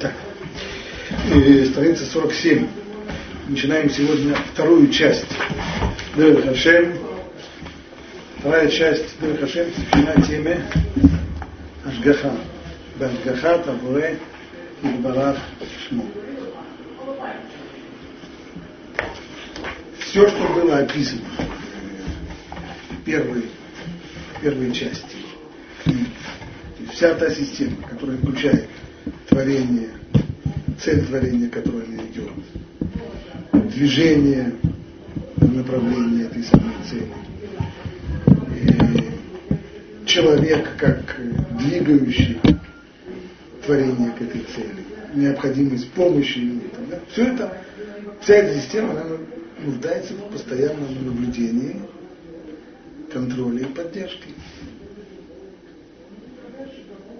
[0.00, 0.12] Так.
[1.34, 2.66] И страница 47.
[3.48, 5.26] Начинаем сегодня вторую часть.
[6.16, 6.98] Дэр Хашем.
[8.38, 10.64] Вторая часть Дэр Хашем посвящена теме
[11.84, 12.32] Ашгаха.
[12.96, 14.18] Башгаха Табуре
[14.82, 15.38] Барах
[15.88, 16.04] Шмо.
[19.98, 21.22] Все, что было описано
[22.90, 23.44] в первой,
[24.36, 25.16] в первой части
[27.00, 28.68] вся та система, которая включает
[29.40, 29.88] творение,
[30.78, 32.30] цель творения, которое она идет,
[33.72, 34.52] движение
[35.36, 37.14] в направлении этой самой цели,
[38.60, 41.16] и человек как
[41.58, 42.38] двигающий
[43.64, 44.84] творение к этой цели,
[45.14, 46.60] необходимость помощи ему.
[46.90, 47.00] Да?
[47.10, 47.56] Все это,
[48.20, 49.04] вся эта система, она
[49.64, 51.76] нуждается в постоянном наблюдении,
[53.10, 54.28] контроле и поддержке.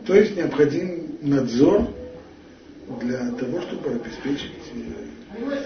[0.07, 1.89] То есть необходим надзор
[2.99, 5.57] для того, чтобы обеспечить э,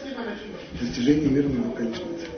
[0.80, 2.30] достижение мирного конечной цели.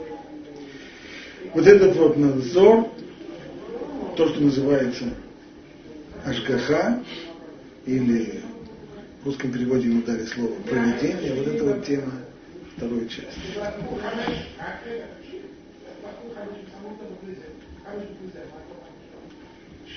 [1.53, 2.89] Вот этот вот надзор,
[4.15, 5.05] то, что называется
[6.25, 7.03] Ашгаха,
[7.85, 8.41] или
[9.21, 12.13] в русском переводе ему дали слово проведение, вот это вот тема
[12.75, 13.39] второй части.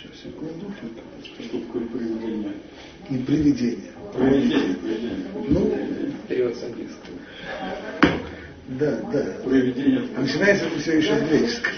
[0.01, 0.73] Сейчас, секунду.
[1.23, 2.53] Что такое привидение?
[3.11, 3.91] Не привидение.
[4.15, 5.27] Привидение, привидение.
[5.49, 5.75] Ну,
[6.27, 7.17] Перевод с английского.
[8.69, 9.37] да, да.
[9.45, 10.03] Привидение.
[10.17, 11.75] А начинается это все еще с греческого.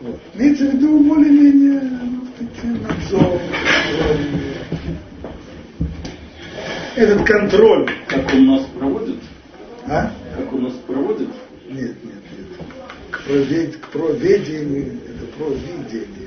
[0.00, 0.20] Вот.
[0.34, 2.86] Имеется в виду более-менее ну, таким.
[6.96, 7.90] Этот контроль.
[8.08, 9.18] Как он нас проводит?
[9.86, 10.10] А?
[10.38, 11.28] Как он нас проводит?
[11.68, 12.46] Нет, нет, нет.
[13.10, 13.76] К, провед...
[13.76, 16.19] к проведению, это провидение.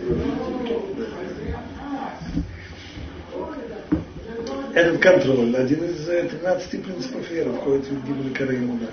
[4.73, 8.87] Этот контроль, один из э, 13 принципов веры, входит в Гибель Караимуда.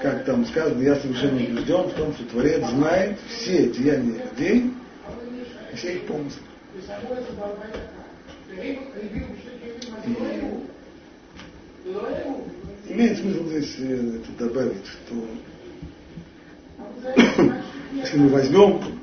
[0.00, 4.70] Как там сказано, я совершенно убежден в том, что Творец знает все деяния людей
[5.72, 6.42] и все их помыслы.
[8.54, 8.78] И
[12.88, 15.26] имеет смысл здесь э, это добавить, что
[17.94, 19.01] если мы возьмем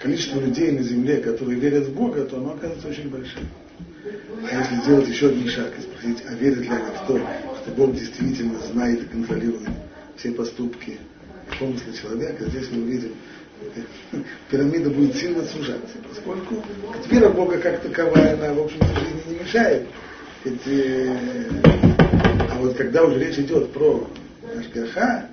[0.00, 3.42] количество людей на земле, которые верят в Бога, то оно оказывается очень большим.
[4.50, 7.70] А если сделать еще один шаг и спросить, а верят ли они в то, что
[7.76, 9.68] Бог действительно знает и контролирует
[10.16, 10.98] все поступки
[11.52, 13.12] и помыслы человека, здесь мы увидим,
[14.50, 16.64] пирамида будет сильно сужаться, поскольку
[17.10, 19.86] вера Бога как таковая, она, в общем-то, жизни не мешает.
[20.44, 21.14] Ведь, э,
[22.48, 24.08] а вот когда уже речь идет про
[24.56, 25.28] Ашгаха,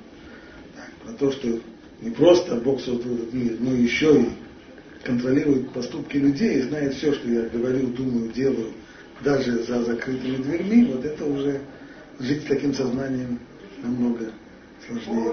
[1.06, 1.62] про то, что
[2.02, 4.30] не просто Бог создал этот мир, но еще и
[5.08, 8.74] контролирует поступки людей и знает все, что я говорю, думаю, делаю,
[9.24, 11.62] даже за закрытыми дверьми, вот это уже
[12.20, 13.40] жить с таким сознанием
[13.82, 14.32] намного
[14.86, 15.32] сложнее.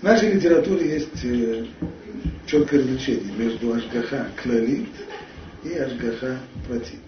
[0.00, 1.66] В нашей литературе есть э,
[2.46, 4.88] четкое различение между Ашгаха клалит
[5.64, 6.38] и Ашгаха
[6.68, 7.00] протит.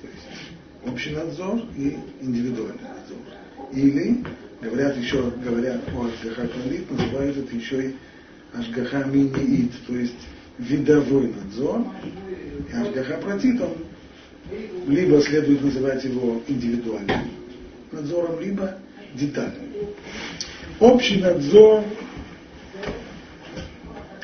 [0.00, 3.18] То есть общий надзор и индивидуальный надзор.
[3.72, 4.24] Или,
[4.62, 7.94] говорят еще, говорят о Ашгаха клалит, называют это еще и
[8.54, 10.14] Ашгаха мини-ит, то есть
[10.58, 11.84] видовой надзор.
[12.70, 13.76] И Ашгаха протит, он
[14.88, 17.30] либо следует называть его индивидуальным
[17.92, 18.78] надзором, либо
[19.14, 19.70] детальным.
[20.78, 21.84] Общий надзор,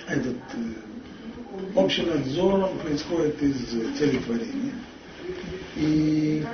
[0.09, 3.57] этот э, общий надзор он происходит из
[3.99, 4.73] целетворения.
[5.77, 6.45] И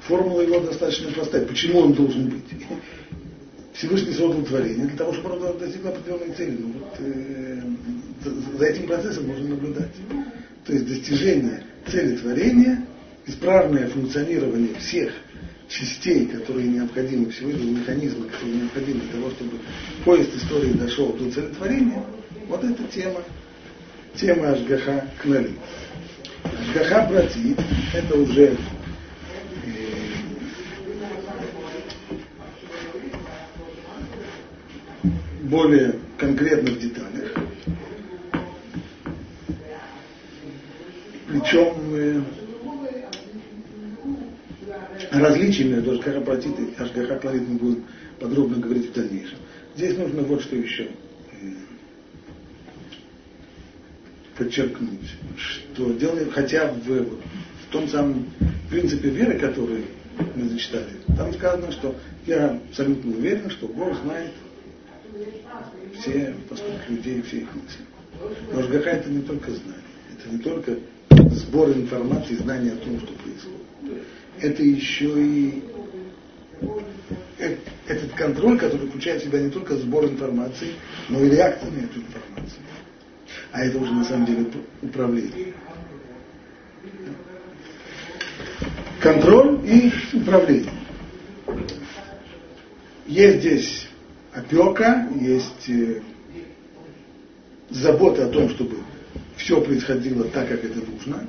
[0.00, 1.46] формула его достаточно простая.
[1.46, 2.44] Почему он должен быть?
[3.80, 6.58] Всевышний создал творение для того, чтобы оно достигло определенной цели.
[6.60, 7.62] Ну, вот, э,
[8.58, 9.92] за, этим процессом можно наблюдать.
[10.66, 12.84] То есть достижение цели творения,
[13.24, 15.14] исправное функционирование всех
[15.68, 19.52] частей, которые необходимы, всего этого механизма, которые необходимы для того, чтобы
[20.04, 22.04] поезд истории дошел до целетворения,
[22.48, 23.22] вот эта тема,
[24.14, 25.52] тема Ашгаха Кнали.
[26.42, 27.56] Ашгаха Прати,
[27.94, 28.58] это уже
[35.50, 37.34] более конкретных деталях.
[41.28, 42.22] Причем э,
[45.10, 47.84] различия между Ашгаха Пратит и Ашгаха мы будем
[48.18, 49.38] подробно говорить в дальнейшем.
[49.76, 50.88] Здесь нужно вот что еще э,
[54.36, 58.26] подчеркнуть, что дело хотя в, в том самом
[58.70, 59.84] принципе веры, который
[60.34, 61.96] мы зачитали, там сказано, что
[62.26, 64.30] я абсолютно уверен, что Бог знает
[65.98, 67.84] все поступки людей, все их мысли.
[68.52, 69.82] Но Ашгаха это не только знание,
[70.12, 70.78] это не только
[71.34, 74.04] сбор информации, знания о том, что происходит.
[74.40, 75.62] Это еще и
[77.38, 77.56] э,
[77.86, 80.72] этот контроль, который включает в себя не только сбор информации,
[81.08, 82.62] но и реакцию на эту информацию.
[83.52, 84.46] А это уже на самом деле
[84.82, 85.54] управление.
[89.00, 90.72] Контроль и управление.
[93.06, 93.89] Есть здесь
[94.32, 96.02] опека, есть э,
[97.70, 98.78] забота о том, чтобы
[99.36, 101.26] все происходило так, как это нужно,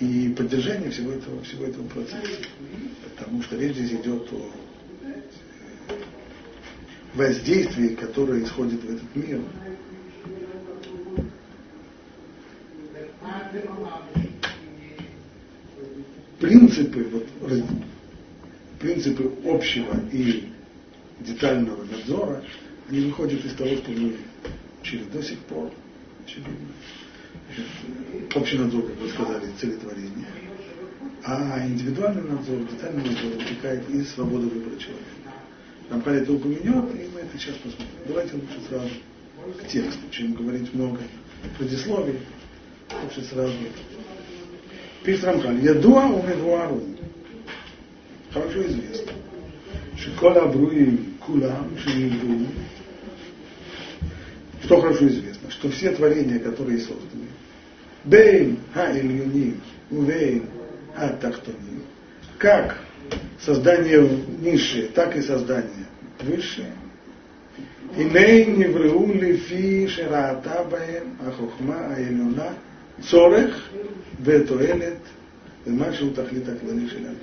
[0.00, 2.42] и поддержание всего этого, всего этого процесса.
[3.04, 4.50] Потому что речь здесь идет о
[7.14, 9.40] воздействии, которое исходит в этот мир.
[16.38, 17.26] Принципы, вот,
[18.78, 20.52] принципы общего и
[21.20, 22.42] детального надзора,
[22.88, 24.16] они выходят из того, что мы
[24.80, 25.70] учили до сих пор,
[26.24, 26.54] очевидно.
[28.34, 30.26] Общий надзор, как вы сказали, целетворение.
[31.24, 35.16] А индивидуальный надзор, детальный надзор вытекает из свободы выбора человека.
[35.90, 37.88] Нам это упомянет, и мы это сейчас посмотрим.
[38.06, 38.90] Давайте лучше сразу
[39.60, 41.00] к тексту, чем говорить много
[41.58, 42.18] предисловий.
[43.02, 43.52] Лучше сразу.
[45.04, 45.60] Пишет Рамхан.
[45.62, 46.82] Ядуа у Медуару.
[48.32, 49.12] Хорошо известно.
[50.05, 52.47] Шикола Абруи Кулам Шиниду.
[54.63, 57.27] Что хорошо известно, что все творения, которые созданы,
[58.03, 59.59] Бейн Ха-Ильюним,
[59.89, 60.45] Увейн
[60.95, 61.83] Ха-Тахтоним,
[62.37, 62.77] как
[63.39, 64.07] создание
[64.39, 65.85] низшее, так и создание
[66.21, 66.73] высшее,
[67.97, 72.49] הנה נבראו לפי שראתה בהם החוכמה העליונה
[73.01, 73.69] צורך
[75.66, 77.14] Машу Тахлита Кланишина.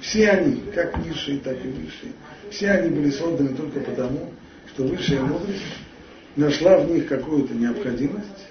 [0.00, 2.12] Все они, как низшие, так и высшие,
[2.50, 4.30] все они были созданы только потому,
[4.68, 5.62] что высшая мудрость
[6.36, 8.46] нашла в них какую-то необходимость,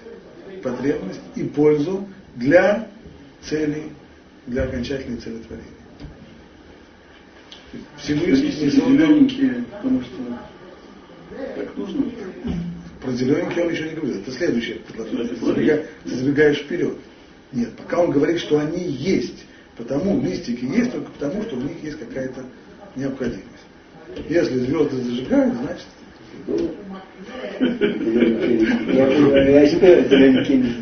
[0.62, 2.88] потребность и пользу для
[3.42, 3.84] цели,
[4.46, 5.70] для окончательной цели творения.
[7.98, 10.38] Всевышний не потому что
[11.56, 12.04] так нужно.
[13.02, 14.20] Про зелененькие он еще не говорил.
[14.20, 15.86] Это следующее предложение.
[16.04, 16.96] Ты забегаешь вперед.
[17.52, 19.44] Нет, пока он говорит, что они есть.
[19.76, 22.44] Потому листики есть только потому, что в них есть какая-то
[22.94, 23.44] необходимость.
[24.28, 25.86] Если звезды зажигают, значит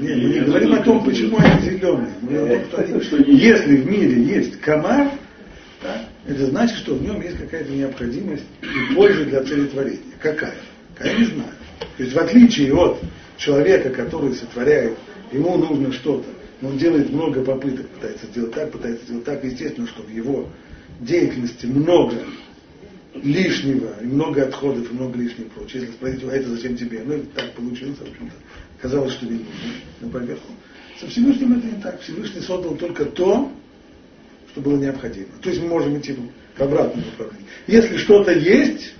[0.00, 2.14] нет, мы не говорим о том, почему они зеленые.
[3.26, 5.10] если в мире есть комар,
[5.82, 10.00] да, это значит, что в нем есть какая-то необходимость и польза для целетворения.
[10.20, 10.54] Какая?
[11.02, 11.50] Я не знаю.
[11.96, 13.00] То есть в отличие от
[13.36, 14.96] человека, который сотворяет,
[15.32, 16.26] ему нужно что-то,
[16.60, 20.48] но он делает много попыток, пытается сделать так, пытается сделать так, естественно, что в его
[21.00, 22.16] деятельности много
[23.14, 25.80] лишнего, и много отходов, и много лишнего прочего.
[25.80, 27.02] Если спросить, а это зачем тебе?
[27.04, 28.34] Ну, это так получилось, в общем-то.
[28.80, 29.46] Казалось, что нужно,
[30.00, 30.52] на поверху.
[31.00, 32.00] Со Всевышним это не так.
[32.00, 33.50] Всевышний создал только то,
[34.50, 35.28] что было необходимо.
[35.42, 36.16] То есть мы можем идти
[36.56, 37.46] к обратному направлению.
[37.66, 38.94] Если что-то есть,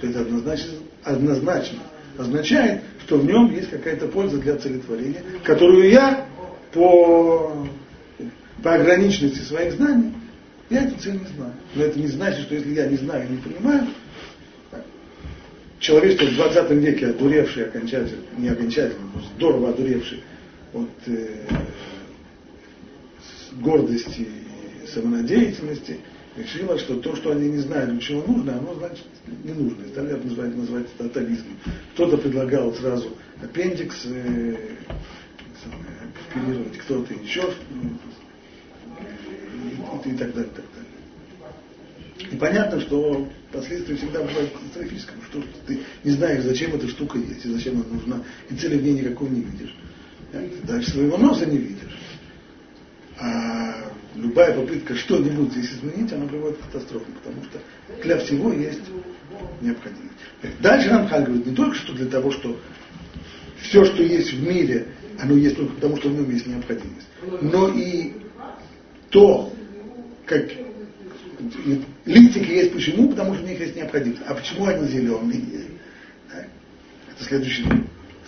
[0.00, 0.72] то это однозначно,
[1.02, 1.78] однозначно
[2.16, 6.26] означает, что в нем есть какая-то польза для целетворения, которую я
[6.74, 7.66] по,
[8.62, 10.12] по ограниченности своих знаний
[10.70, 11.52] я эту цель не знаю.
[11.74, 13.86] Но это не значит, что если я не знаю и не понимаю,
[15.78, 20.22] человечество в 20 веке одуревший окончательно, не окончательно, но здорово одуревший
[20.72, 21.28] от э,
[23.60, 24.26] гордости
[24.84, 25.98] и самонадеятельности,
[26.36, 29.04] решило, что то, что они не знают, для чего нужно, оно значит
[29.44, 29.86] не нужно.
[29.88, 31.56] Стали называть, называть это атовизмом.
[31.92, 33.10] Кто-то предлагал сразу
[33.42, 34.56] аппендикс э,
[36.34, 37.52] оперировать, кто-то еще
[40.04, 42.30] и, и так далее, так далее.
[42.30, 47.44] И понятно, что последствия всегда бывают катастрофическим, что ты не знаешь, зачем эта штука есть,
[47.44, 49.74] и зачем она нужна, и цели в ней никакой не видишь.
[50.32, 51.96] Ты даже своего носа не видишь.
[53.18, 57.60] А любая попытка что-нибудь здесь изменить, она приводит к катастрофе, потому что
[58.02, 58.82] для всего есть
[59.60, 60.14] необходимость.
[60.60, 62.58] Дальше Рамхаль говорит не только что для того, что
[63.62, 64.88] все, что есть в мире,
[65.20, 67.06] оно есть только потому, что в нем есть необходимость.
[67.42, 68.12] Но и
[69.10, 69.52] то,
[70.26, 70.44] как
[72.04, 73.08] листики есть почему?
[73.08, 74.22] Потому что в них есть необходимость.
[74.26, 75.42] А почему они зеленые?
[76.30, 77.66] Это следующее,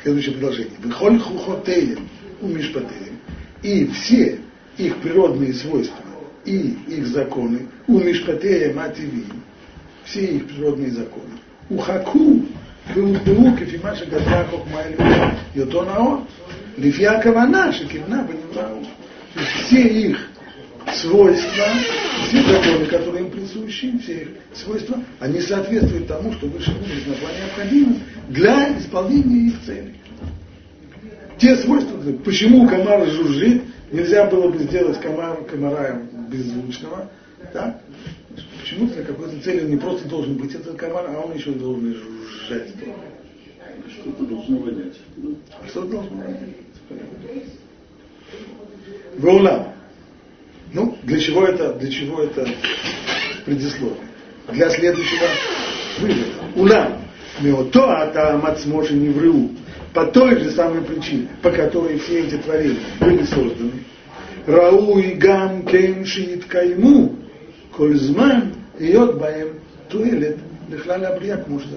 [0.03, 0.79] следующее предложение.
[0.79, 2.09] Выхоль хухотеем,
[2.41, 3.19] умишпатеем.
[3.63, 4.39] И все
[4.79, 5.97] их природные свойства
[6.47, 9.25] и их законы, у умишпатея мативи,
[10.05, 11.33] все их природные законы,
[11.69, 12.47] ухаку,
[12.95, 16.29] вы удбу, кефимаша гадраков маэлю, йотонаот,
[16.77, 18.83] Лифьякова наша кивна понимал,
[19.35, 20.19] что все их
[20.95, 21.65] свойства,
[22.29, 27.31] все законы, которые им присущи, все их свойства, они соответствуют тому, что выше мудрец нашла
[27.33, 29.95] необходимым для исполнения их целей.
[31.39, 37.11] Те свойства, почему комар жужжит, нельзя было бы сделать комар, комара беззвучного,
[37.53, 37.81] да?
[38.61, 41.95] Почему для какой-то цели он не просто должен быть этот комар, а он еще должен
[41.95, 42.69] жужжать.
[43.89, 44.95] Что-то должно вонять.
[45.69, 46.66] Что-то должно вонять.
[49.19, 49.73] Ваулам.
[50.73, 52.47] Ну, для чего это, для чего это
[53.45, 53.97] предисловие?
[54.53, 55.27] Для следующего
[55.99, 56.25] вывода.
[56.55, 57.03] Улам.
[57.41, 59.51] Меото ата мацмоши не вру.
[59.93, 63.73] По той же самой причине, по которой все эти творения были созданы.
[64.47, 67.17] Рау и гам кеншит кайму.
[67.75, 69.49] Кользман йод баем
[69.89, 70.39] туэлет.
[70.69, 71.69] Лехлаля абрияк может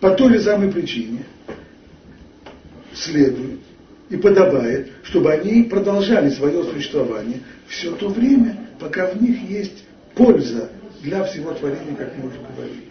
[0.00, 1.24] По той же самой причине
[2.94, 3.60] следует
[4.08, 9.84] и подобает, чтобы они продолжали свое существование все то время, пока в них есть
[10.14, 10.70] польза
[11.02, 12.86] для всего творения, как мы уже говорили.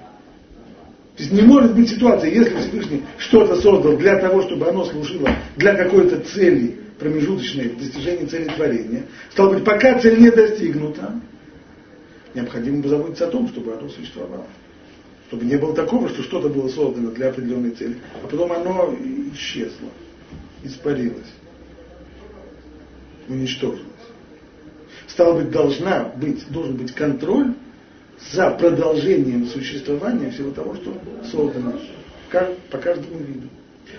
[1.15, 5.29] То есть не может быть ситуация, если Всевышний что-то создал для того, чтобы оно служило
[5.55, 11.13] для какой-то цели промежуточной в цели творения, стало быть, пока цель не достигнута,
[12.33, 14.47] необходимо позаботиться о том, чтобы оно существовало.
[15.27, 18.93] Чтобы не было такого, что что-то было создано для определенной цели, а потом оно
[19.33, 19.89] исчезло
[20.65, 21.33] испарилась,
[23.27, 23.81] уничтожилась.
[25.07, 27.53] Стало быть, должна быть, должен быть контроль
[28.31, 30.97] за продолжением существования всего того, что
[31.29, 31.73] создано
[32.69, 33.47] по каждому виду.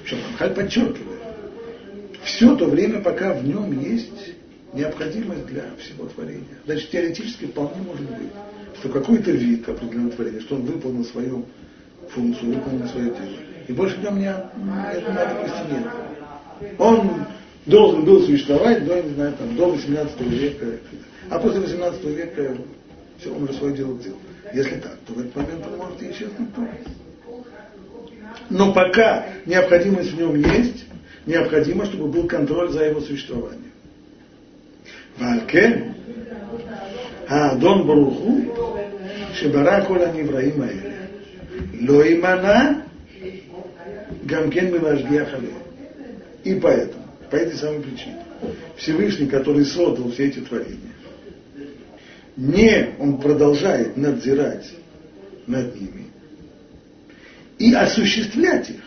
[0.02, 1.20] Причем Рамхаль подчеркивает,
[2.25, 4.35] все то время, пока в нем есть
[4.73, 6.58] необходимость для всего творения.
[6.64, 8.30] Значит, теоретически вполне может быть,
[8.78, 11.46] что какой-то вид определенного творения, что он выполнил свою
[12.11, 13.37] функцию, выполнил свое дело.
[13.68, 15.85] И больше в нем не, нет надобности нет.
[16.78, 17.26] Он
[17.66, 20.66] должен был существовать до, не знаю, там, до 18 века.
[21.30, 22.56] А после 18 века
[23.18, 24.18] все, он уже свое дело сделал.
[24.54, 26.48] Если так, то в этот момент он может и исчезнуть.
[28.48, 30.84] Но пока необходимость в нем есть,
[31.26, 33.72] необходимо, чтобы был контроль за его существованием.
[35.18, 35.94] Валькен,
[37.58, 38.44] Дон Баруху,
[39.34, 40.62] Шебара Кола Невраим
[41.88, 42.84] Ло имана,
[44.22, 45.65] Гамкен Милажгия Халея.
[46.46, 48.22] И поэтому, по этой самой причине,
[48.76, 50.92] Всевышний, который создал все эти творения,
[52.36, 54.70] не он продолжает надзирать
[55.48, 56.06] над ними
[57.58, 58.80] и осуществлять их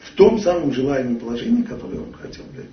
[0.00, 2.70] в том самом желаемом положении, которое он хотел для них.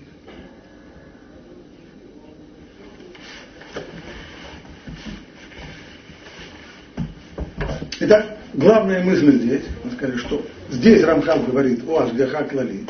[8.00, 12.86] Итак, главная мысль здесь, мы сказали, что здесь Рамхал говорит о Ашгаха Клали,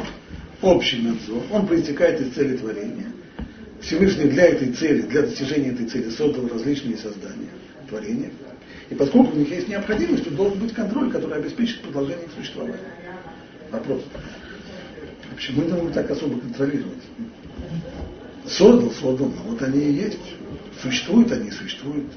[0.61, 3.07] общий надзор, он проистекает из цели творения.
[3.81, 7.49] Всевышний для этой цели, для достижения этой цели создал различные создания,
[7.89, 8.31] творения.
[8.89, 12.77] И поскольку у них есть необходимость, то должен быть контроль, который обеспечит продолжение их существования.
[13.71, 14.03] Вопрос.
[15.35, 17.03] Почему это нужно так особо контролировать?
[18.47, 20.19] Создал, создал, но вот они и есть.
[20.81, 22.07] Существуют они, существуют.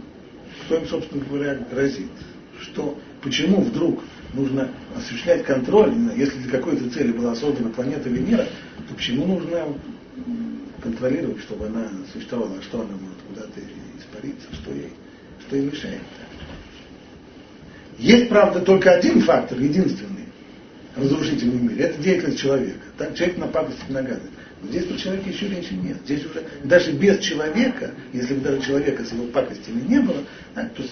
[0.65, 2.11] Кто им, собственно говоря, грозит?
[2.61, 4.03] Что, почему вдруг
[4.35, 8.47] нужно осуществлять контроль, если для какой-то цели была создана планета Венера,
[8.89, 9.67] то почему нужно
[10.83, 13.61] контролировать, чтобы она существовала, что она может куда-то
[13.99, 14.93] испариться, что ей,
[15.47, 16.01] что ей мешает.
[17.99, 20.27] Есть, правда, только один фактор, единственный,
[20.97, 22.81] разрушительный в мире, это деятельность человека.
[22.99, 24.31] Так, человек на пакости нагадывает.
[24.63, 25.99] Но здесь про человека еще речи нет.
[26.05, 30.23] Здесь уже даже без человека, если бы даже человека с его пакостями не было,
[30.55, 30.83] да, то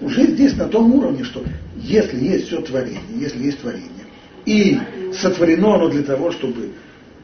[0.00, 1.44] уже здесь на том уровне, что
[1.76, 3.90] если есть все творение, если есть творение,
[4.44, 4.78] и
[5.20, 6.72] сотворено оно для того, чтобы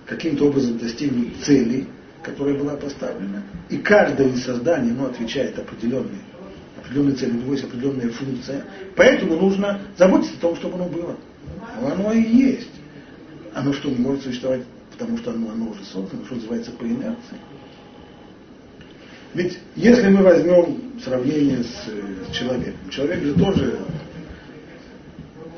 [0.06, 1.86] каким-то образом достигнуть цели,
[2.22, 6.20] которая была поставлена, и каждое из созданий оно отвечает определенной,
[6.78, 8.64] определенной цели, у него есть определенная функция,
[8.96, 11.16] поэтому нужно заботиться о том, чтобы оно было.
[11.80, 12.70] Но оно и есть.
[13.54, 17.38] Оно что, не может существовать, потому что оно, оно уже создано, что называется, по инерции.
[19.34, 23.78] Ведь если мы возьмем сравнение с, с человеком, человек же тоже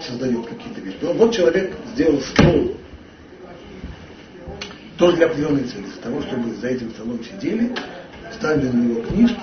[0.01, 0.97] создает какие-то вещи.
[1.03, 2.77] Вот человек сделал стол,
[4.99, 7.75] тоже для определенной цели, для того, чтобы за этим столом сидели,
[8.33, 9.41] ставили на него книжки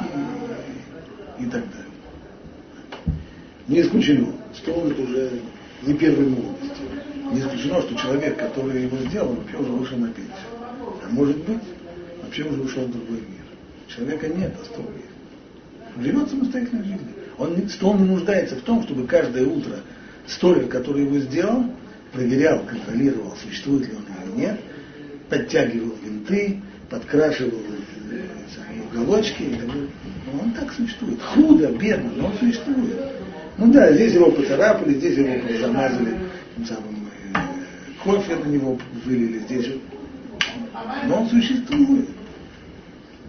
[1.39, 1.83] и, и так далее.
[3.67, 5.31] Не исключено, стол это уже
[5.83, 6.81] не первой молодости.
[7.31, 10.35] Не исключено, что человек, который его сделал, вообще уже вышел на пенсию.
[11.03, 11.61] А может быть,
[12.21, 13.43] вообще уже ушел в другой мир.
[13.87, 14.85] Человека нет на стол
[15.95, 17.13] Он живет самостоятельной жизнью.
[17.37, 19.77] Он, стол не нуждается в том, чтобы каждое утро
[20.27, 21.65] столик, который его сделал,
[22.11, 24.59] проверял, контролировал, существует ли он или нет,
[25.29, 27.59] подтягивал винты, подкрашивал
[28.11, 29.43] э, уголочки.
[29.43, 31.21] Ну, он так существует.
[31.21, 32.95] Худо, бедно, но он существует.
[33.57, 36.17] Ну да, здесь его поцарапали, здесь его замазали
[36.55, 37.39] тем самым э,
[38.03, 39.79] кофе на него вылили здесь же.
[41.07, 42.09] Но он существует.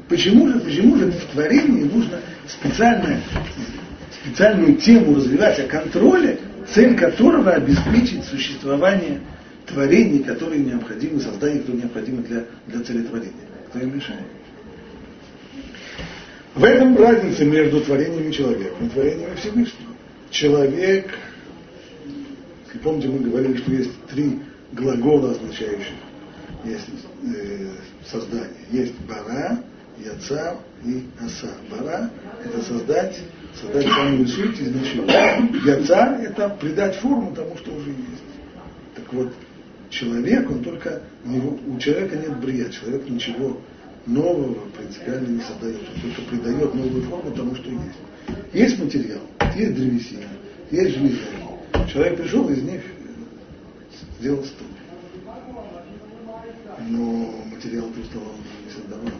[0.08, 3.20] Почему же, почему же в творении нужно специально,
[4.22, 9.20] специальную тему развивать о контроле, цель которого обеспечить существование
[9.66, 13.32] творений, которые необходимы, создание, которые необходимы для, для цели творения.
[13.68, 14.22] Кто им мешает?
[16.54, 19.92] В этом разница между творением человека и творением Всевышнего.
[20.30, 21.18] Человек,
[22.66, 24.38] если помните, мы говорили, что есть три
[24.72, 25.94] глагола, означающих
[26.64, 26.88] есть,
[27.22, 27.68] э,
[28.06, 28.50] создание.
[28.70, 29.58] Есть бара,
[29.98, 31.52] яца и аса.
[31.70, 32.10] Бара–
[32.44, 33.20] это создать,
[33.60, 35.04] создать самую суть из ничего.
[35.04, 38.22] Яца– это придать форму тому, что уже есть.
[38.94, 39.32] Так вот,
[39.90, 43.60] человек, он только, у, него, у человека нет брия, человек ничего
[44.06, 48.52] нового принципиально не создает, он только придает новую форму тому, что есть.
[48.52, 49.20] Есть материал,
[49.54, 50.28] есть древесина,
[50.70, 51.90] есть железяки.
[51.92, 52.82] Человек пришел, из них
[54.18, 54.66] сделал стол.
[56.88, 59.10] Но материал он не создавал.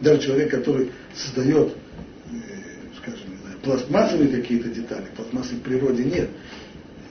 [0.00, 1.74] Даже человек, который создает,
[2.32, 2.36] э,
[2.98, 3.28] скажем,
[3.62, 6.30] пластмассовые какие-то детали, пластмассы в природе нет,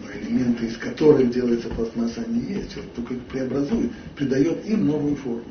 [0.02, 2.76] но элементы, из которых делается пластмасса, они есть.
[2.78, 5.44] Он только их преобразует, придает им новую форму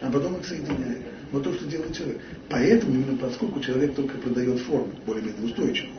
[0.00, 1.02] а потом их соединяет.
[1.32, 2.20] Вот то, что делает человек.
[2.48, 5.96] Поэтому, именно поскольку человек только продает форму, более-менее устойчивую,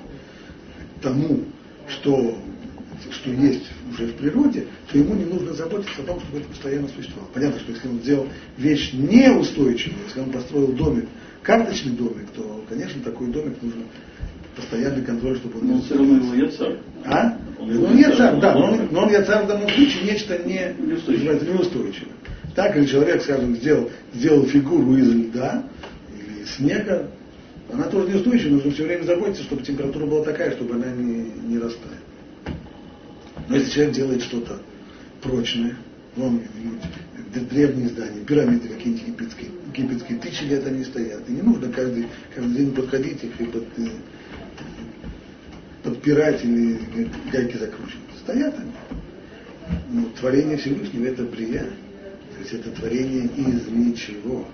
[1.02, 1.44] тому,
[1.88, 2.38] что,
[3.12, 6.88] что есть уже в природе, то ему не нужно заботиться о том, чтобы это постоянно
[6.90, 7.30] существовало.
[7.34, 11.06] Понятно, что если он сделал вещь неустойчивую, если он построил домик,
[11.44, 13.84] карточный домик, то, конечно, такой домик нужно
[14.56, 16.78] постоянный контроль, чтобы он не все равно его яцар.
[17.06, 17.38] А?
[17.60, 22.14] Он ну, яцар, да, но он, но он яцар в данном случае нечто не, неустойчивое.
[22.56, 25.64] Так или человек, скажем, сделал, сделал фигуру из льда
[26.12, 27.08] или из снега,
[27.72, 31.58] она тоже неустойчива, нужно все время заботиться, чтобы температура была такая, чтобы она не, не
[31.60, 31.97] растаяла.
[33.48, 34.60] Но если человек делает что-то
[35.22, 35.76] прочное,
[36.16, 36.42] вон
[37.50, 41.22] древние здания, пирамиды какие-нибудь египетские, египетские, тысячи лет они стоят.
[41.28, 43.90] И не нужно каждый, каждый день подходить их и под, э,
[45.84, 46.80] подпирать или
[47.32, 48.04] гайки закручивать.
[48.20, 48.72] Стоят они.
[49.92, 51.64] Но творение Всевышнего это брия.
[51.64, 54.46] То есть это творение из ничего,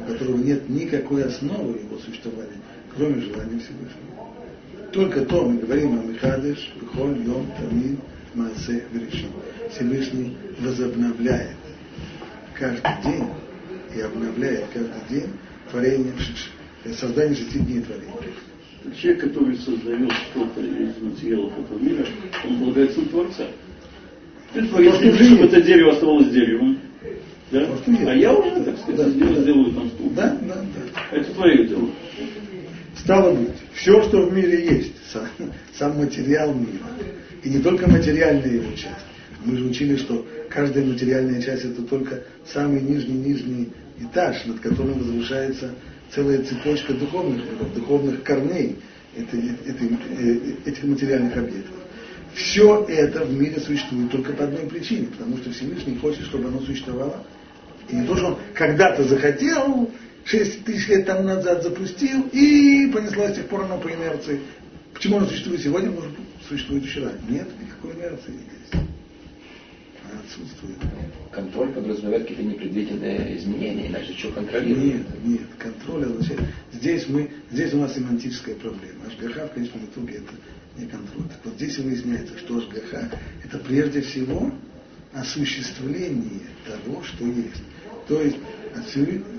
[0.00, 2.60] у которого нет никакой основы его существования,
[2.94, 4.26] кроме желания Всевышнего.
[4.92, 7.98] Только то мы говорим о Михадыш, Бихоль, Йом, Тамин,
[8.36, 9.30] Маасе, Верешим.
[9.70, 11.56] Всевышний возобновляет
[12.54, 13.28] каждый день
[13.96, 15.30] и обновляет каждый день
[15.70, 16.12] творение,
[16.92, 18.12] создание шести дней творения.
[18.94, 22.06] Человек, который создает что-то из материалов этого мира,
[22.44, 23.46] он полагается на Творца.
[24.52, 26.78] Ты творишь, чтобы это дерево оставалось деревом.
[27.50, 27.68] Да?
[28.06, 29.42] А я уже, так сказать, да, сделаю, да.
[29.42, 30.10] сделаю там стул.
[30.10, 31.16] Да, да, да.
[31.16, 31.88] Это твое дело.
[32.98, 35.26] Стало быть, все, что в мире есть, сам,
[35.74, 36.86] сам материал мира,
[37.46, 39.06] и не только материальная его часть.
[39.44, 43.68] Мы же учили, что каждая материальная часть это только самый нижний-нижний
[44.00, 45.70] этаж, над которым возвышается
[46.12, 48.76] целая цепочка духовных духовных корней
[49.16, 51.76] этих материальных объектов.
[52.34, 56.60] Все это в мире существует только по одной причине, потому что Всевышний хочет, чтобы оно
[56.60, 57.24] существовало
[57.88, 59.88] и не то, что он когда-то захотел,
[60.24, 64.40] 6 тысяч лет тому назад запустил, и понеслась с тех пор оно по инерции.
[64.92, 66.02] Почему оно существует сегодня, быть,
[66.48, 67.12] существует вчера?
[67.28, 68.88] Нет, никакой инерции не есть.
[70.04, 70.76] Она отсутствует.
[71.32, 74.84] Контроль подразумевает какие-то непредвиденные изменения, иначе что контролировать?
[74.84, 76.40] Нет, нет, контроль означает...
[76.72, 79.06] Здесь, мы, здесь у нас семантическая проблема.
[79.06, 80.32] Ашгаха в конечном итоге это
[80.78, 81.28] не контроль.
[81.28, 83.10] Так вот здесь выясняется, что Ашгаха
[83.44, 84.52] это прежде всего
[85.12, 87.62] осуществление того, что есть.
[88.06, 88.36] То есть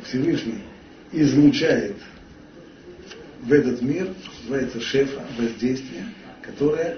[0.06, 0.64] Всевышний
[1.12, 1.96] излучает
[3.44, 6.06] в этот мир, называется шефа, воздействие,
[6.48, 6.98] которое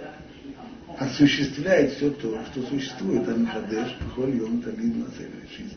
[0.98, 5.74] осуществляет все то, что существует, Амихадеш, Пхоль, Йом, Тамид, Масевер,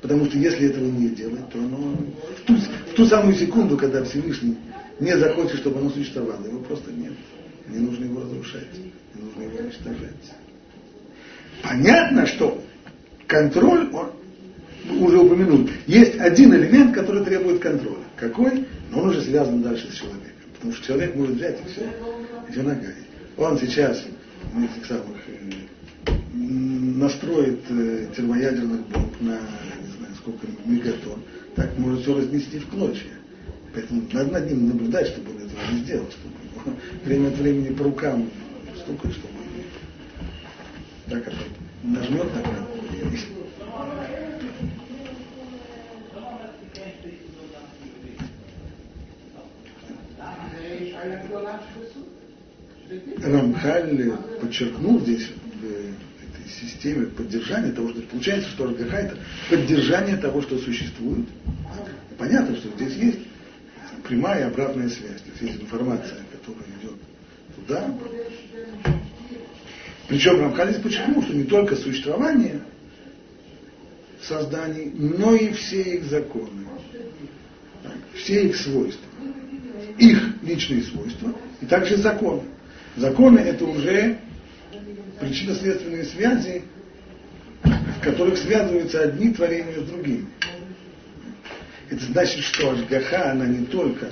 [0.00, 4.04] Потому что если этого не делать, то оно в ту, в ту самую секунду, когда
[4.04, 4.56] Всевышний
[5.00, 7.12] не захочет, чтобы оно существовало, его просто нет.
[7.68, 8.68] Не нужно его разрушать,
[9.14, 10.34] не нужно его уничтожать.
[11.62, 12.62] Понятно, что
[13.26, 14.10] контроль, он
[15.02, 18.04] уже упомянул, есть один элемент, который требует контроля.
[18.16, 18.66] Какой?
[18.90, 20.33] Но он уже связан дальше с человеком.
[20.64, 21.82] Потому что человек может взять и все,
[22.48, 23.04] и все нагадить.
[23.36, 24.02] Он сейчас
[24.56, 25.20] этих самых,
[26.32, 31.20] настроит э, термоядерных бомб на не знаю сколько мегатон,
[31.54, 33.12] так может все разнести в клочья.
[33.74, 37.84] Поэтому надо над ним наблюдать, чтобы он этого не сделал, чтобы время от времени по
[37.84, 38.30] рукам
[38.74, 39.34] стукать, чтобы
[41.10, 41.36] так это
[41.82, 43.33] нажмет на кнопку
[53.22, 55.94] Рамхаль подчеркнул здесь в этой
[56.44, 59.18] этой системе поддержания того, что получается, что Ашгаха это
[59.50, 61.26] поддержание того, что существует.
[62.18, 63.18] Понятно, что здесь есть
[64.06, 65.20] прямая и обратная связь.
[65.20, 66.98] То есть есть информация, которая идет
[67.56, 67.94] туда.
[70.08, 72.60] Причем Рамхалис подчеркнул, что не только существование
[74.22, 76.66] созданий, но и все их законы,
[78.14, 79.06] все их свойства,
[79.98, 82.42] их личные свойства и также законы.
[82.96, 84.18] Законы это уже
[85.20, 86.62] причинно-следственные связи,
[87.62, 90.26] в которых связываются одни творения с другими.
[91.90, 94.10] Это значит, что Ашгаха, она не только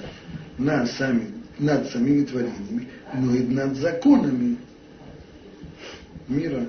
[0.59, 4.57] над, сами, над самими творениями, но и над законами
[6.29, 6.69] мира,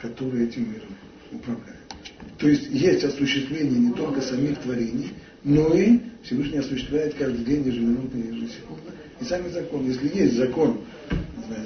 [0.00, 0.96] которые этим миром
[1.32, 1.80] управляют.
[2.38, 5.12] То есть есть осуществление не только самих творений,
[5.44, 8.90] но и Всевышний осуществляет каждый день, ежеминутно, ежесекундно.
[9.20, 9.88] И сами законы.
[9.88, 10.80] Если есть закон,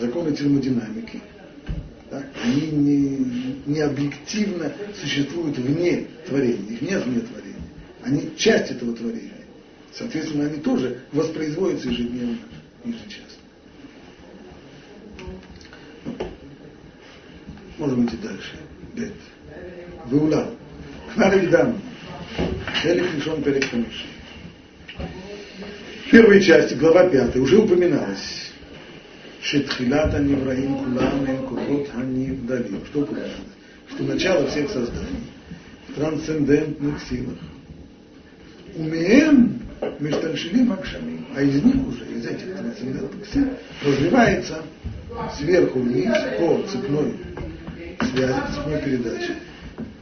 [0.01, 1.21] законы термодинамики,
[2.11, 7.55] да, они не, не объективно существуют вне творения, их нет вне творения.
[8.03, 9.31] Они часть этого творения.
[9.93, 12.39] Соответственно, они тоже воспроизводятся ежедневно,
[12.85, 13.25] ежечасно.
[17.79, 18.57] Можем идти дальше.
[18.95, 19.13] Бет.
[20.11, 20.51] Веула.
[21.15, 23.65] Хнар Элик Лишон Перек
[26.07, 28.44] В первой части, глава 5, уже упоминалось.
[29.45, 32.81] Шитхилат Анивраим Кулам Энкурот Анивдали.
[32.87, 33.45] Что понятно?
[33.91, 35.27] Что начало всех созданий
[35.89, 37.37] в трансцендентных силах.
[38.75, 39.61] Умеем
[40.01, 41.27] Миштаншилим Акшамим.
[41.37, 43.45] А из них уже, из этих трансцендентных сил,
[43.85, 44.63] развивается
[45.37, 47.15] сверху вниз по цепной
[48.01, 49.35] связи, цепной передаче,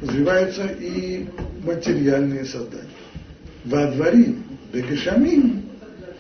[0.00, 1.26] развиваются и
[1.64, 2.86] материальные создания.
[3.64, 5.62] Во дворим, бегешамим,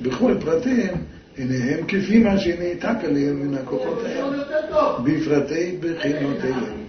[0.00, 1.06] бехоль протеем,
[1.37, 4.43] הנה כפי מה שנעתק עליהם מן הכוחות האלה,
[5.03, 6.87] בפרטי בחינותיהם.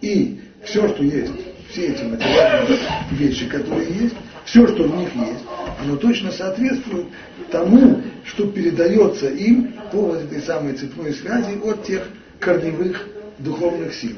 [0.00, 1.32] И все, что есть,
[1.70, 2.78] все эти материальные
[3.12, 4.14] вещи, которые есть,
[4.44, 5.44] все, что в них есть,
[5.80, 7.06] оно точно соответствует
[7.50, 14.16] тому, что передается им по вот этой самой цепной связи от тех корневых духовных сил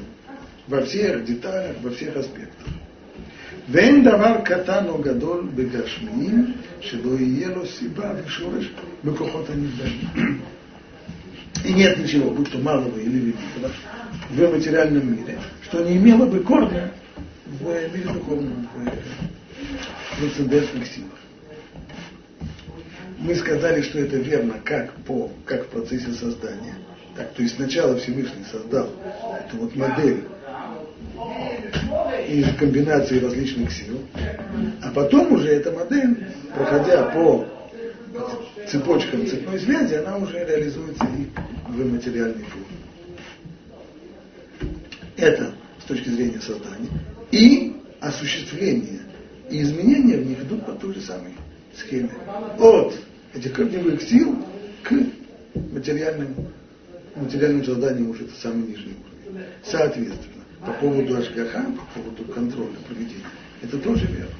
[0.67, 2.67] во всех деталях, во всех аспектах.
[3.69, 8.65] ואין דבר קטן או גדול בגשמיים שלא יהיה לו סיבה ושורש
[9.03, 10.41] בכוחות הנבדלים.
[11.63, 13.69] И нет ничего, будь то малого или великого,
[14.31, 16.91] в материальном мире, что не имело бы корня
[17.45, 21.19] в мире духовном, в трансцендентных силах.
[23.19, 26.75] Мы сказали, что это верно как, по, как в процессе создания.
[27.15, 28.89] Так, то есть сначала Всевышний создал
[29.45, 30.23] эту вот модель
[32.28, 34.00] из комбинации различных сил,
[34.82, 37.46] а потом уже эта модель, проходя по
[38.68, 41.26] цепочкам цепной связи, она уже реализуется и
[41.70, 42.66] в материальной форме.
[45.16, 46.90] Это с точки зрения создания.
[47.30, 49.00] И осуществление
[49.50, 51.32] и изменения в них идут по той же самой
[51.76, 52.10] схеме.
[52.58, 52.94] От
[53.34, 54.36] этих корневых сил
[54.82, 54.92] к
[55.72, 56.34] материальным,
[57.14, 59.44] материальным созданиям уже это самый нижний уровень.
[59.64, 63.24] Соответственно, по поводу Ашгаха, по поводу контроля проведения,
[63.62, 64.30] это тоже верно.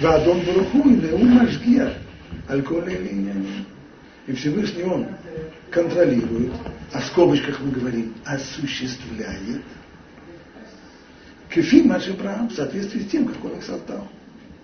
[0.00, 1.92] Вадон Баруху и Леум Ашгиях,
[2.48, 2.98] Альколя
[4.26, 5.06] И Всевышний Он
[5.70, 6.52] контролирует,
[6.92, 9.62] а в скобочках мы говорим, осуществляет,
[11.50, 14.08] кефи Машибрам в соответствии с тем, как он их создал.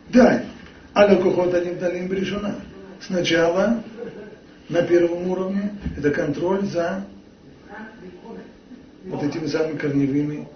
[0.08, 0.44] Да,
[0.92, 2.56] а кухот они дали им решена.
[3.00, 3.82] Сначала
[4.68, 7.04] на первом уровне это контроль за
[9.04, 10.48] вот этими самыми корневыми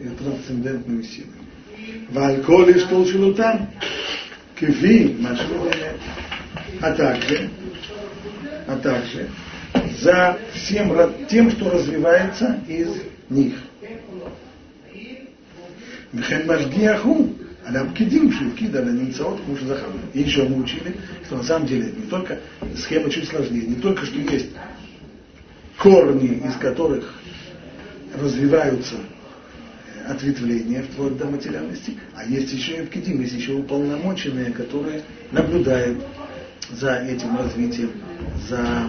[0.00, 1.32] и трансцендентными силами.
[2.10, 2.98] Вальколи что
[3.34, 3.70] там,
[5.18, 5.98] машвилene,
[6.80, 7.50] а также,
[8.66, 9.28] а также
[10.00, 10.92] за всем
[11.28, 12.88] тем, что развивается из
[13.28, 13.54] них.
[16.12, 17.34] Михен Машгиаху,
[17.66, 19.98] она обкидим шивкида на немцаот мужа захану.
[20.14, 22.38] И еще мы учили, что на самом деле не только
[22.78, 24.50] схема чуть сложнее, не только что есть
[25.78, 27.12] корни, из которых
[28.18, 28.96] развиваются
[30.06, 35.98] ответвления вплоть до материальности, а есть еще и пкидим, есть еще уполномоченные, которые наблюдают
[36.70, 37.90] за этим развитием,
[38.48, 38.88] за,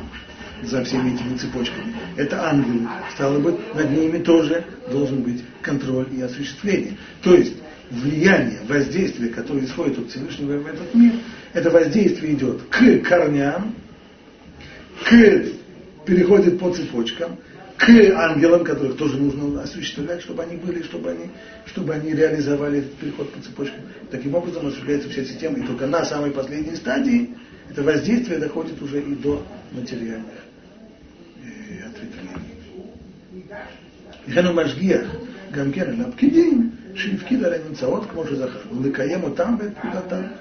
[0.64, 1.96] за всеми этими цепочками.
[2.16, 2.88] Это ангелы.
[3.14, 6.98] Стало быть, над ними тоже должен быть контроль и осуществление.
[7.22, 7.54] То есть
[7.90, 11.14] влияние, воздействие, которое исходит от Всевышнего в этот мир,
[11.54, 13.76] это воздействие идет к корням,
[15.04, 15.44] к
[16.06, 17.38] переходит по цепочкам,
[17.78, 21.30] к ангелам, которых тоже нужно осуществлять, чтобы они были, чтобы они,
[21.66, 23.82] чтобы они реализовали этот переход по цепочкам.
[24.10, 25.60] Таким образом осуществляется вся система.
[25.60, 27.36] И только на самой последней стадии
[27.70, 30.44] это воздействие доходит уже и до материальных
[31.44, 32.58] э, ответвлений.
[34.28, 35.08] Хену Машгиях,
[35.52, 38.62] гамгер лапкидим, шивкида ранинцаот к може захар.
[38.72, 40.34] Лыкаему там, куда там.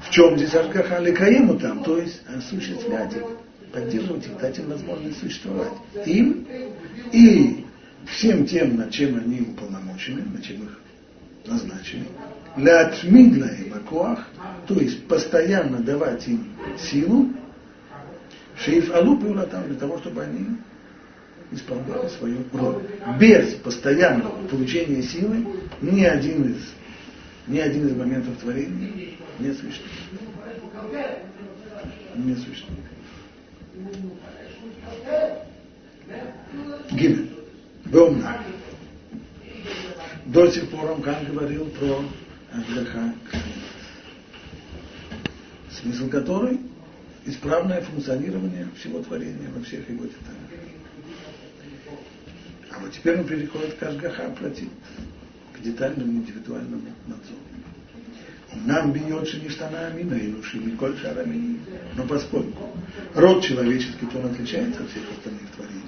[0.00, 1.00] В чем здесь Ашгаха?
[1.00, 3.22] Лыкаему там, то есть осуществлять их,
[3.72, 5.72] поддерживать их, дать им возможность существовать.
[6.06, 6.46] Им
[7.12, 7.64] и
[8.06, 10.80] всем тем, над чем они уполномочены, над чем их
[11.46, 12.06] назначены.
[12.56, 14.28] Лятмидла им акуах,
[14.66, 17.30] то есть постоянно давать им силу,
[18.58, 20.46] шейф алупы там для того, чтобы они
[21.50, 22.82] исполняли свою роль.
[23.18, 25.46] Без постоянного получения силы
[25.80, 26.74] ни один из,
[27.46, 29.90] ни один из моментов творения не существует.
[32.16, 32.80] Не существует.
[36.90, 37.28] Гимн.
[37.86, 38.42] Бомна.
[40.26, 42.04] До сих пор он как говорил про
[42.52, 43.14] Ашгаха
[45.70, 46.60] Смысл которой
[47.24, 50.38] исправное функционирование всего творения во всех его деталях.
[52.70, 54.68] А вот теперь он переходит к Ашгаха платит,
[55.54, 57.38] к детальному индивидуальному надзору
[58.54, 61.60] нам бьет шиништана амина и лучше Николь Шарамини.
[61.96, 62.70] Но поскольку
[63.14, 65.82] род человеческий, то он отличается от всех остальных творений.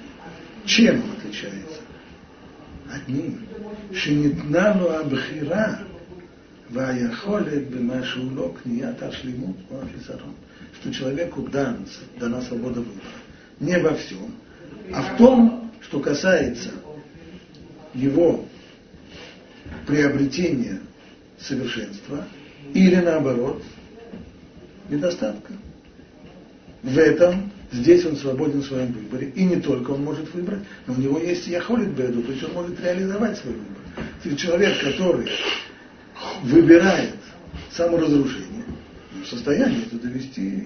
[0.64, 1.80] Чем он отличается?
[2.90, 3.46] Одним.
[3.92, 5.80] Шинитнану абхира
[6.70, 10.34] ваяхолет бимашулок нията шлимут мафизарон.
[10.80, 11.86] Что человеку дан,
[12.18, 13.06] дана свобода выбора.
[13.60, 14.34] Не во всем,
[14.92, 16.70] а в том, что касается
[17.94, 18.44] его
[19.86, 20.80] приобретения
[21.38, 22.26] совершенства–
[22.72, 23.62] или наоборот
[24.88, 25.52] недостатка.
[26.82, 29.28] В этом здесь он свободен в своем выборе.
[29.34, 32.52] И не только он может выбрать, но у него есть яхолит беду, то есть он
[32.52, 34.04] может реализовать свой выбор.
[34.22, 35.28] То есть человек, который
[36.42, 37.14] выбирает
[37.70, 38.64] саморазрушение,
[39.22, 40.64] в состоянии это довести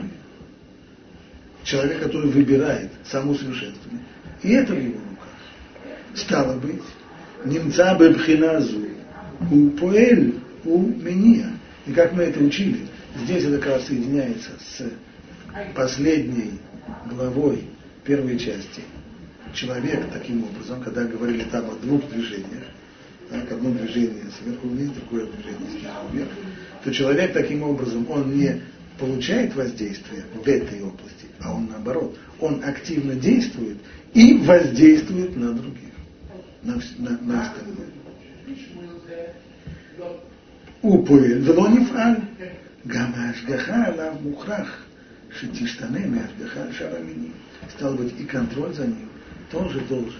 [1.63, 4.05] человек, который выбирает самоусовершенствование.
[4.43, 5.29] И это в его руках.
[6.15, 6.83] Стало быть,
[7.45, 8.81] немца бебхиназу,
[9.51, 10.35] у поэль,
[10.65, 11.53] у меня.
[11.89, 12.87] И как мы это учили,
[13.25, 14.93] здесь это как раз соединяется с
[15.75, 16.61] последней
[17.11, 17.65] главой
[18.05, 18.83] первой части.
[19.55, 22.65] Человек таким образом, когда говорили там о двух движениях,
[23.31, 26.29] так, одно движение сверху вниз, другое движение снизу вверх,
[26.85, 28.61] то человек таким образом, он не
[28.99, 33.79] получает воздействие в этой области, а он наоборот, он активно действует
[34.13, 35.93] и воздействует на других,
[36.63, 37.89] на, на, на остальное.
[40.82, 42.14] הוא פועל ולא נפעל.
[42.88, 44.84] גם ההשגחה עליו מוכרח
[45.40, 47.32] שתשתנה מהשגחה על שאר המינים.
[47.78, 49.10] Стало быть, и контроль за ним
[49.50, 50.20] тоже должен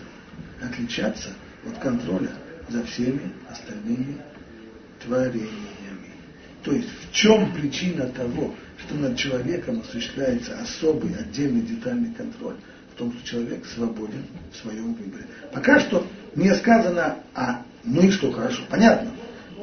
[0.62, 1.30] отличаться
[1.66, 2.32] от контроля
[2.70, 4.18] за всеми остальными
[5.04, 6.14] творениями.
[6.64, 12.56] То есть в чем причина того, что над человеком осуществляется особый, отдельный, детальный контроль?
[12.94, 15.26] В том, что человек свободен в своем выборе.
[15.52, 19.12] Пока что не сказано, а ну и что, хорошо, понятно,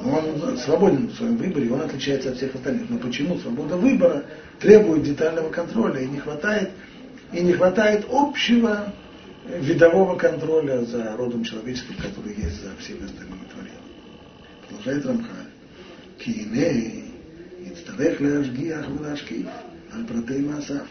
[0.03, 2.89] Он свободен в своем выборе, он отличается от всех остальных.
[2.89, 4.25] Но почему свобода выбора
[4.59, 6.71] требует детального контроля и не хватает,
[7.31, 8.93] и не хватает общего
[9.47, 13.81] видового контроля за родом человеческим, который есть за всеми остальными творениями.
[14.67, 15.45] Продолжает Рамхаль.
[16.19, 17.13] Киней,
[17.65, 19.47] Ицтарех Ляшгиах Вилашкив,
[19.93, 20.87] Альпратей Масав.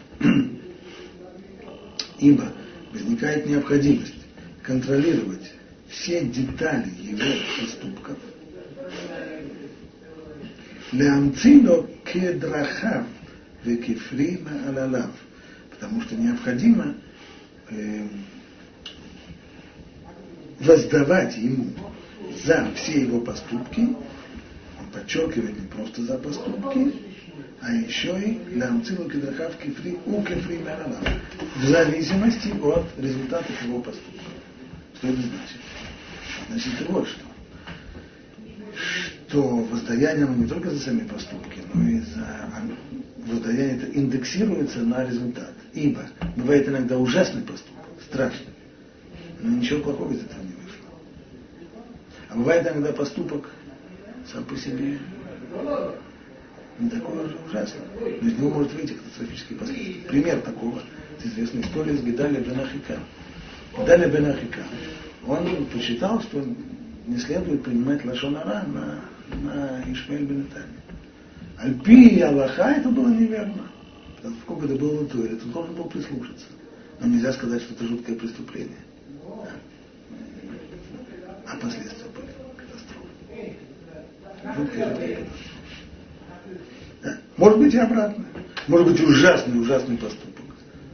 [2.19, 2.45] Ибо
[2.93, 4.15] возникает необходимость
[4.63, 5.51] контролировать
[5.89, 7.21] все детали его
[7.59, 8.17] поступков–
[10.91, 13.05] Леамцило кедрахав
[13.63, 15.11] векефрима алалав.
[15.71, 16.93] Потому что необходимо
[17.69, 18.07] э,
[20.59, 21.67] воздавать ему
[22.45, 26.93] за все его поступки, он подчеркивает не просто за поступки,
[27.61, 31.03] а еще и лямцилу кедрахав кефри у кефри алалав.
[31.55, 34.21] В зависимости от результатов его поступка.
[34.97, 35.59] Что это значит?
[36.47, 37.24] Значит, вот что
[39.35, 42.25] то воздаяние оно не только за сами поступки, но и за
[43.27, 45.51] воздаяние это индексируется на результат.
[45.73, 46.03] Ибо
[46.37, 48.53] бывает иногда ужасный поступок, страшный,
[49.41, 50.87] но ничего плохого из этого не вышло.
[52.29, 53.49] А бывает иногда поступок
[54.31, 54.99] сам по себе
[56.79, 57.81] не такой уже ужасный,
[58.21, 60.07] но из него может выйти катастрофический последствия.
[60.07, 60.81] Пример такого–
[61.23, 62.99] известная история с Гедаля Бенахика.
[63.77, 64.63] Гедаля Бенахика.
[65.27, 66.41] Он посчитал, что
[67.05, 70.81] не следует принимать лошонара на на Ишмель Бенетами.
[71.57, 73.69] Альпи и Аллаха это было неверно.
[74.21, 76.45] Поскольку это было натуре, ты должен был прислушаться.
[76.99, 78.77] Но нельзя сказать, что это жуткое преступление.
[79.23, 79.51] Да.
[81.47, 83.55] А последствия были катастрофы.
[84.55, 85.27] Жуткое, жуткое.
[87.03, 87.17] Да.
[87.37, 88.25] Может быть и обратно.
[88.67, 90.45] Может быть ужасный, ужасный поступок.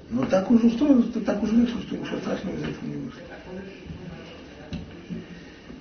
[0.10, 3.22] Но так уже устроено, так уже вышло, что ничего страшного из этого не вышло.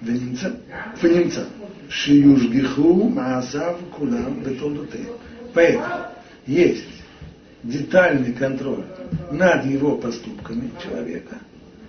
[0.03, 0.57] Да немца.
[1.01, 1.45] По немцам.
[1.91, 5.01] Шиюшгиху Маасав Кулам Бетолдуты.
[5.53, 6.07] Поэтому
[6.47, 6.87] есть
[7.65, 8.85] детальный контроль
[9.33, 11.37] над его поступками человека.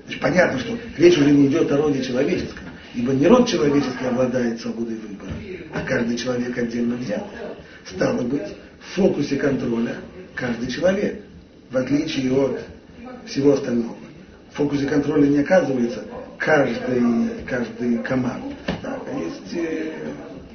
[0.06, 4.60] Значит, понятно, что речь уже не идет о роде человеческом, ибо не род человеческий обладает
[4.60, 5.32] свободой выбора,
[5.74, 7.24] а каждый человек отдельно взят.
[7.86, 8.42] Стало быть,
[8.80, 9.98] в фокусе контроля
[10.36, 11.22] каждый человек,
[11.70, 12.60] в отличие от
[13.28, 13.96] всего остального.
[14.52, 16.04] В фокусе контроля не оказывается
[16.38, 18.44] каждый, каждый команд.
[19.32, 19.91] Есть э,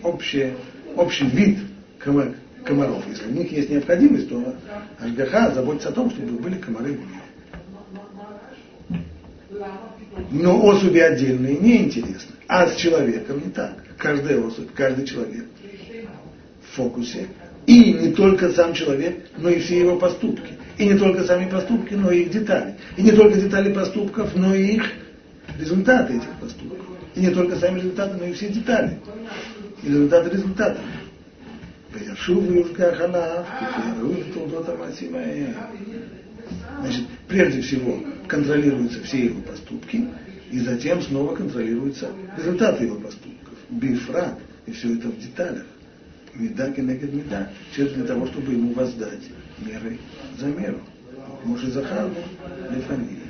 [0.02, 0.52] общий,
[0.96, 1.58] общий вид
[2.64, 3.04] комаров.
[3.08, 4.54] Если у них есть необходимость, то
[4.98, 7.20] Ашгаха заботится о том, чтобы были комары в мире.
[10.30, 12.34] Но особи отдельные неинтересны.
[12.48, 13.82] А с человеком не так.
[13.96, 15.46] Каждая особь, каждый человек
[16.62, 17.28] в фокусе.
[17.66, 20.52] И не только сам человек, но и все его поступки.
[20.78, 22.76] И не только сами поступки, но и их детали.
[22.96, 24.92] И не только детали поступков, но и их
[25.58, 26.95] результаты этих поступков.
[27.16, 28.98] И не только сами результаты, но и все детали.
[29.82, 30.78] И результаты результата.
[36.80, 37.98] Значит, прежде всего
[38.28, 40.06] контролируются все его поступки,
[40.50, 43.54] и затем снова контролируются результаты его поступков.
[43.70, 45.64] Бифрат, и все это в деталях.
[46.34, 47.50] Меда, кенегед, меда.
[47.72, 49.22] Все это для того, чтобы ему воздать
[49.58, 49.98] меры
[50.38, 50.80] за меру.
[51.44, 52.14] Может, Захару,
[52.70, 53.20] Лефании.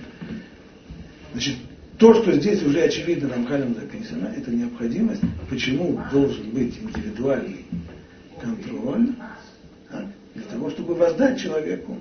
[1.33, 1.55] Значит,
[1.99, 7.65] то, что здесь уже очевидно Рамхалем записано, это необходимость, почему должен быть индивидуальный
[8.41, 9.15] контроль,
[9.91, 10.05] так,
[10.35, 11.97] для того, чтобы воздать человеку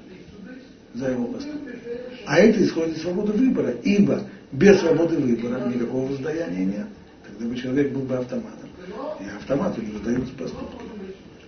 [0.93, 1.77] за его поступки.
[2.25, 6.88] А это исходит из свободы выбора, ибо без свободы выбора никакого воздаяния нет.
[7.27, 8.69] Тогда бы человек был бы автоматом.
[9.19, 10.86] И автомату не выдаются поступки.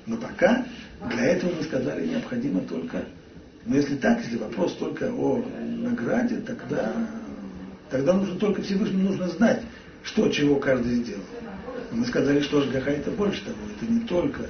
[0.06, 0.66] Но пока
[1.14, 3.06] для этого мы сказали, необходимо только,
[3.66, 6.94] но если так, если вопрос только о награде, тогда,
[7.90, 9.62] тогда нужно только Всевышнему нужно знать,
[10.04, 11.24] что чего каждый сделал.
[11.92, 14.50] Мы сказали, что Ашгаха это больше того, это не только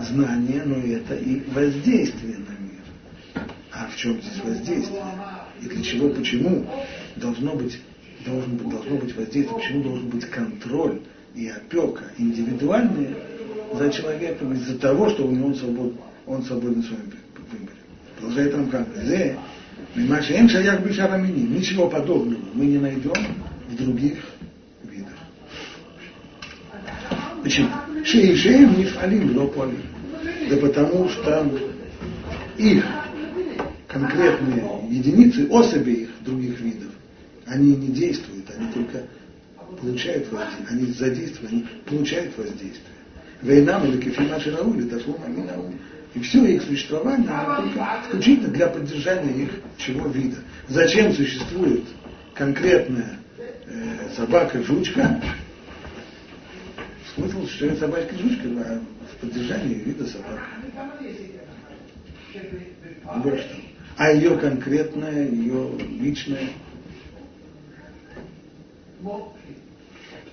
[0.00, 3.46] знание, но это и воздействие на мир.
[3.72, 5.04] А в чем здесь воздействие?
[5.60, 6.66] И для чего, почему
[7.16, 7.80] должно быть,
[8.26, 11.00] должен быть, должно быть воздействие, почему должен быть контроль
[11.34, 13.16] и опека индивидуальные
[13.74, 17.12] за человеком из-за того, что у него он свободен, он свободен в своем
[17.50, 17.78] выборе.
[18.16, 18.86] Продолжает Рамхан.
[19.94, 21.46] Мимаши Эн Шаях Бишарамини.
[21.58, 23.12] Ничего подобного мы не найдем
[23.68, 24.18] в других
[27.42, 27.68] Почему?
[28.04, 29.76] Шейшеем нефалим лопали.
[30.48, 31.50] Да потому что
[32.56, 32.84] их
[33.88, 36.90] конкретные единицы, особи их других видов,
[37.46, 39.02] они не действуют, они только
[39.80, 42.96] получают воздействие, они задействуют, они получают воздействие.
[43.42, 45.72] Войнам или кефима рау или ташлум аминау.
[46.14, 47.28] И все их существование
[48.04, 50.38] исключительно для поддержания их чего вида.
[50.68, 51.84] Зачем существует
[52.34, 53.18] конкретная
[53.66, 55.20] э, собака, жучка,
[57.14, 60.40] Смысл существования собачки жучки на, в поддержании вида собак.
[63.02, 63.56] Что.
[63.96, 66.48] А ее конкретное, ее личное.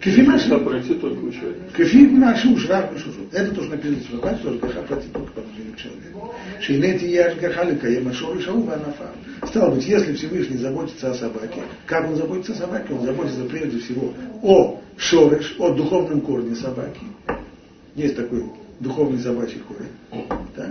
[0.01, 1.62] Только у человека.
[1.75, 3.27] Кефи наши ушрав шужу.
[3.33, 6.35] Это тоже написано в Шаббат, что Ашгаха платит только по отношению к человеку.
[6.62, 9.12] Шейнети я Ашгаха ликаема шоры шау ванафа.
[9.47, 12.93] Стало быть, если Всевышний заботится о собаке, как он заботится о собаке?
[12.93, 17.01] Он заботится прежде всего о шорыш, о духовном корне собаки.
[17.95, 18.45] Есть такой
[18.79, 20.25] духовный собачий корень.
[20.55, 20.69] Так?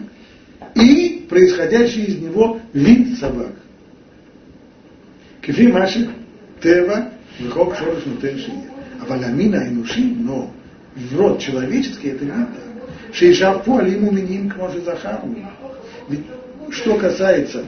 [0.74, 3.52] И происходящий из него вид собак.
[5.42, 6.08] Кефи машик
[6.62, 8.77] тева выхок шорыш нутен шия.
[9.00, 10.52] А валямина и нуши, но
[10.94, 12.48] в род человеческий это не так.
[13.12, 15.34] Шейшавпу алиму миним к захару.
[16.08, 16.24] Ведь
[16.70, 17.64] что касается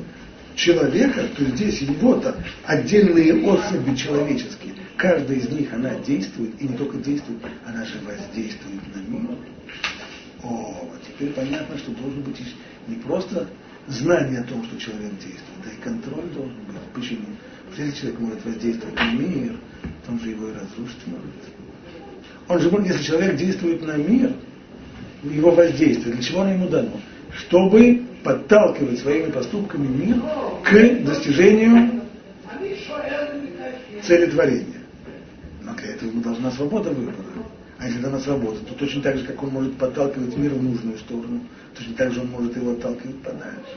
[0.54, 4.74] человека, то здесь его-то отдельные особи человеческие.
[4.96, 9.30] Каждая из них, она действует, и не только действует, она же воздействует на мир.
[10.42, 12.40] О, вот теперь понятно, что должен быть
[12.86, 13.46] не просто
[13.86, 16.76] знание о том, что человек действует, а и контроль должен быть.
[16.94, 17.26] Почему?
[17.76, 19.56] Если человек может воздействовать на мир,
[20.04, 21.30] то он же его и разрушить может.
[22.48, 24.32] Он же может, если человек действует на мир,
[25.22, 27.00] его воздействие, для чего оно ему дано?
[27.32, 30.16] Чтобы подталкивать своими поступками мир
[30.64, 32.02] к достижению
[34.02, 34.80] цели творения.
[35.62, 37.16] Но для этого ему должна свобода выбора.
[37.78, 40.98] А если дана свобода, то точно так же, как он может подталкивать мир в нужную
[40.98, 41.40] сторону,
[41.76, 43.76] точно так же он может его отталкивать подальше.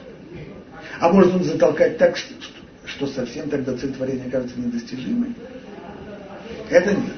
[0.99, 2.33] А может он затолкать так, что,
[2.95, 5.29] что совсем тогда цель творения кажется недостижимой?
[6.69, 7.15] Это нет.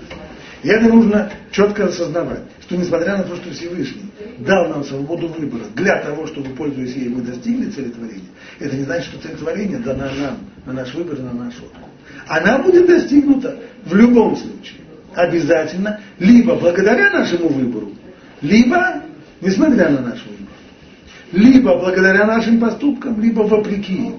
[0.64, 4.10] И это нужно четко осознавать, что несмотря на то, что Всевышний
[4.40, 8.84] дал нам свободу выбора для того, чтобы, пользуясь ей, мы достигли цели творения, это не
[8.84, 11.84] значит, что цель творения дана нам, на наш выбор, на наш откуп.
[12.28, 14.82] Она будет достигнута в любом случае.
[15.14, 17.92] обязательно либо благодаря нашему выбору,
[18.42, 19.04] либо
[19.42, 20.36] несмотря на наш выбор.
[21.32, 24.14] Либо благодаря нашим поступкам, либо вопреки.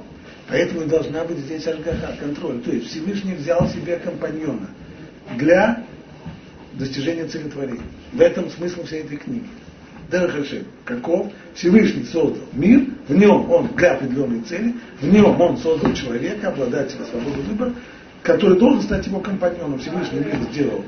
[0.48, 2.60] Поэтому должна быть здесь ажгаха, контроль.
[2.60, 4.68] То есть Всевышний взял себе компаньона
[5.36, 5.82] для
[6.74, 7.82] достижения целетворения.
[8.12, 9.46] В этом смысл всей этой книги.
[10.10, 15.92] Дарахашем, каков Всевышний создал мир, в нем он для определенной цели, в нем он создал
[15.94, 17.72] человека, обладателя свободы выбора,
[18.22, 19.80] который должен стать его компаньоном.
[19.80, 20.84] Всевышний мир сделал,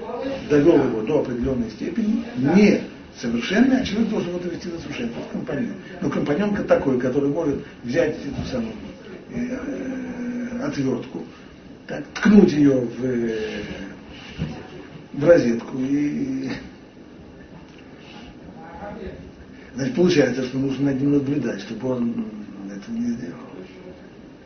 [0.49, 2.83] довел его до определенной степени, не
[3.21, 5.21] совершенный, а человек должен его довести до совершенства.
[5.21, 5.75] Это компаньон.
[6.01, 8.75] Но компаньон такой, который может взять эту самую
[10.62, 11.24] отвертку,
[11.87, 13.62] так, ткнуть ее в, э,
[15.12, 16.51] в розетку и
[19.79, 22.26] Значит, получается, что нужно над ним наблюдать, чтобы он
[22.68, 23.39] этого не сделал.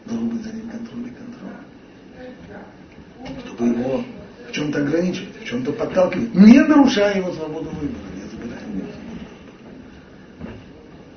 [0.05, 1.57] Должен быть за ним контроль и контроль.
[3.47, 4.05] Чтобы его
[4.47, 9.23] в чем-то ограничивать, в чем-то подталкивать, не нарушая его свободу выбора, не забирая его свободу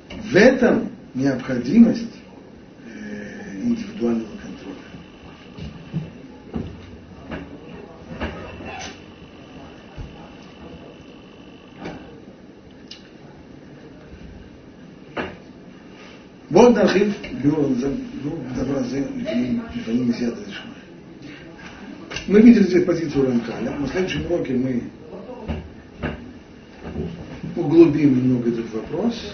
[0.08, 0.30] выбора.
[0.30, 2.15] В этом необходимость
[3.95, 4.41] э, индивидуального
[16.51, 17.13] בואו נרחיב
[18.55, 19.03] דבר הזה
[19.75, 20.71] לפעמים מסייעתא דשמיא.
[22.27, 23.71] Мы видели здесь позицию Ранкаля.
[23.71, 24.83] На следующем уроке мы
[27.55, 29.33] углубим немного этот вопрос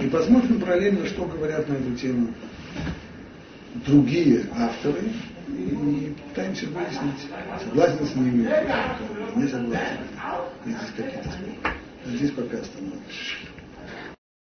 [0.00, 2.28] и посмотрим параллельно, что говорят на эту тему
[3.87, 5.11] другие авторы
[5.47, 7.29] и пытаемся выяснить,
[7.63, 8.49] согласен с ними,
[9.35, 9.97] не согласен.
[10.65, 11.29] Здесь какие-то
[12.05, 13.03] Здесь пока остановимся.